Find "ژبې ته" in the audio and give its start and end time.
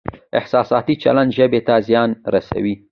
1.37-1.75